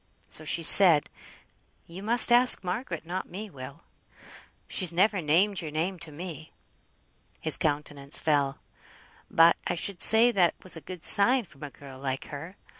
[0.27, 1.11] So she said
[1.85, 3.83] "You must ask Margaret, not me, Will;
[4.67, 6.53] she's never named your name to me."
[7.39, 8.57] His countenance fell.
[9.29, 12.55] "But I should say that was a good sign from a girl like her.